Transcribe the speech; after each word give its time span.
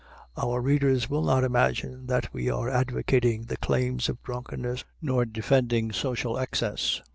Our 0.35 0.61
readers 0.61 1.11
will 1.11 1.21
not 1.21 1.43
imagine 1.43 2.07
that 2.07 2.33
we 2.33 2.49
are 2.49 2.71
advocating 2.71 3.43
the 3.43 3.57
claims 3.57 4.09
of 4.09 4.23
drunkenness 4.23 4.83
nor 4.99 5.25
defending 5.25 5.91
social 5.91 6.39
excess. 6.39 7.03